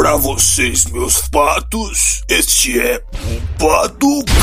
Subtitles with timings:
[0.00, 4.34] Pra vocês, meus patos, este é o PatoCast.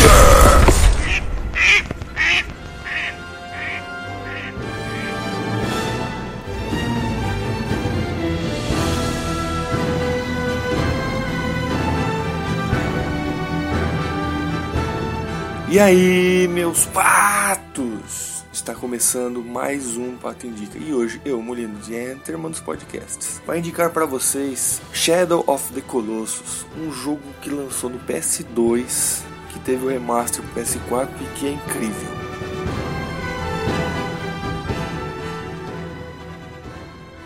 [15.70, 18.37] E aí, meus patos!
[18.58, 23.60] Está começando mais um Pato Indica e hoje eu, Molino de Enterman dos Podcasts, vai
[23.60, 29.86] indicar para vocês Shadow of the Colossus, um jogo que lançou no PS2, que teve
[29.86, 32.37] o remaster pro PS4 e que é incrível.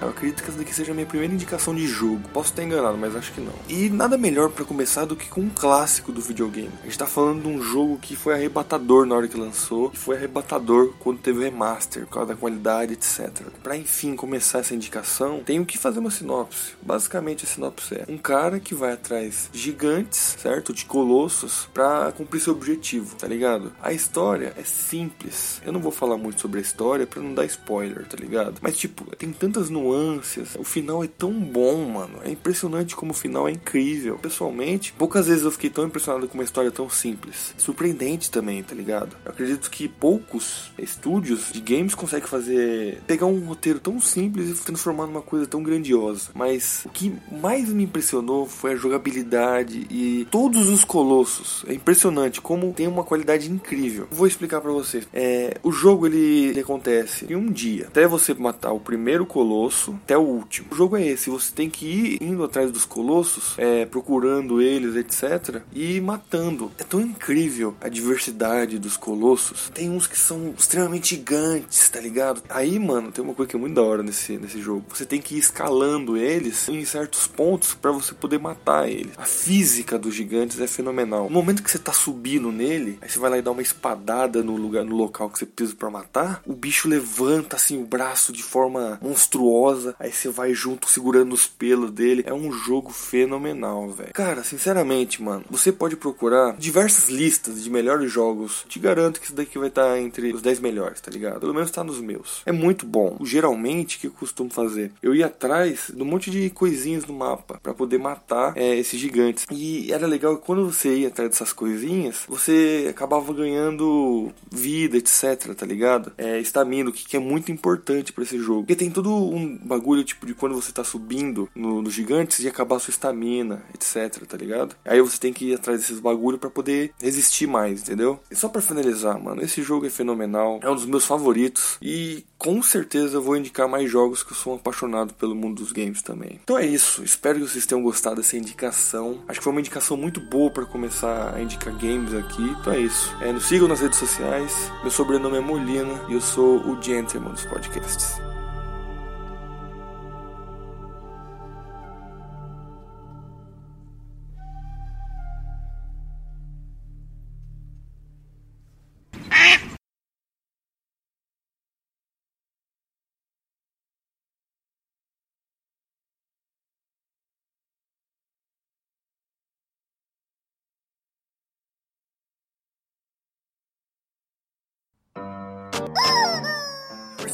[0.01, 2.27] Eu acredito que essa daqui seja a minha primeira indicação de jogo.
[2.33, 3.53] Posso estar enganado, mas acho que não.
[3.69, 6.71] E nada melhor para começar do que com um clássico do videogame.
[6.81, 9.97] A gente tá falando de um jogo que foi arrebatador na hora que lançou, e
[9.97, 13.29] foi arrebatador quando teve o remaster, por causa da qualidade, etc.
[13.61, 16.73] Para enfim começar essa indicação, tenho que fazer uma sinopse.
[16.81, 20.73] Basicamente a sinopse é um cara que vai atrás de gigantes, certo?
[20.73, 23.71] De colossos para cumprir seu objetivo, tá ligado?
[23.79, 25.61] A história é simples.
[25.63, 28.55] Eu não vou falar muito sobre a história para não dar spoiler, tá ligado?
[28.61, 30.55] Mas tipo, tem tantas nuances nuances.
[30.57, 32.19] O final é tão bom, mano.
[32.23, 34.17] É impressionante como o final é incrível.
[34.17, 37.53] Pessoalmente, poucas vezes eu fiquei tão impressionado com uma história tão simples.
[37.57, 39.15] Surpreendente também, tá ligado?
[39.25, 43.01] Eu acredito que poucos estúdios de games conseguem fazer.
[43.07, 46.29] pegar um roteiro tão simples e transformar numa coisa tão grandiosa.
[46.33, 51.63] Mas o que mais me impressionou foi a jogabilidade e todos os colossos.
[51.67, 54.07] É impressionante como tem uma qualidade incrível.
[54.11, 55.07] Vou explicar para vocês.
[55.13, 57.87] É, o jogo ele, ele acontece em um dia.
[57.87, 60.67] Até você matar o primeiro colosso até o último.
[60.71, 64.95] O jogo é esse, você tem que ir indo atrás dos colossos, é, procurando eles,
[64.95, 65.61] etc.
[65.73, 66.71] E matando.
[66.77, 69.69] É tão incrível a diversidade dos colossos.
[69.73, 72.41] Tem uns que são extremamente gigantes, tá ligado?
[72.49, 74.85] Aí, mano, tem uma coisa que é muito da hora nesse, nesse jogo.
[74.89, 79.13] Você tem que ir escalando eles em certos pontos para você poder matar eles.
[79.17, 81.25] A física dos gigantes é fenomenal.
[81.25, 84.43] No momento que você tá subindo nele, aí você vai lá e dá uma espadada
[84.43, 88.31] no lugar, no local que você precisa para matar, o bicho levanta assim o braço
[88.31, 92.23] de forma monstruosa aí você vai junto segurando os pelos dele.
[92.25, 94.13] É um jogo fenomenal, velho.
[94.13, 98.65] Cara, sinceramente, mano, você pode procurar diversas listas de melhores jogos.
[98.67, 101.39] Te garanto que isso daqui vai estar tá entre os 10 melhores, tá ligado?
[101.39, 102.41] Pelo menos tá nos meus.
[102.45, 103.17] É muito bom.
[103.23, 104.91] Geralmente, o que eu costumo fazer?
[105.01, 108.99] Eu ia atrás de um monte de coisinhas no mapa para poder matar é, esses
[108.99, 109.45] gigantes.
[109.51, 115.53] E era legal que quando você ia atrás dessas coisinhas, você acabava ganhando vida, etc,
[115.55, 116.11] tá ligado?
[116.17, 118.61] É, estamina, o que é muito importante para esse jogo.
[118.61, 122.47] Porque tem todo um bagulho tipo de quando você tá subindo no, no gigante, de
[122.47, 124.75] acabar a sua estamina, etc, tá ligado?
[124.85, 128.19] Aí você tem que ir atrás desses bagulho para poder resistir mais, entendeu?
[128.29, 132.25] E só para finalizar, mano, esse jogo é fenomenal, é um dos meus favoritos e
[132.37, 136.01] com certeza eu vou indicar mais jogos que eu sou apaixonado pelo mundo dos games
[136.01, 136.39] também.
[136.43, 139.21] Então é isso, espero que vocês tenham gostado dessa indicação.
[139.27, 142.43] Acho que foi uma indicação muito boa para começar a indicar games aqui.
[142.59, 143.15] Então é isso.
[143.21, 144.71] É, nos sigam nas redes sociais.
[144.81, 148.30] Meu sobrenome é Molina e eu sou o Gentleman dos podcasts.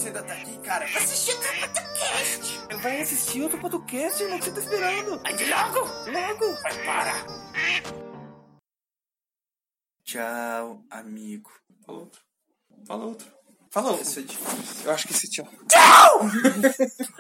[0.08, 0.86] Você ainda tá aqui, cara?
[0.86, 2.78] Assistir outro podcast.
[2.82, 4.38] Vai assistir outro podcast, irmão.
[4.38, 5.22] O que você tá esperando?
[5.22, 5.80] Vai de logo.
[5.80, 6.62] Logo.
[6.62, 7.14] Vai, para.
[10.06, 11.52] Tchau, amigo.
[11.86, 12.22] Fala outro.
[12.86, 13.28] Fala outro.
[13.70, 14.02] Fala outro.
[14.04, 14.86] Esse é difícil.
[14.86, 15.50] Eu acho que esse tchau.
[15.68, 16.22] Tchau!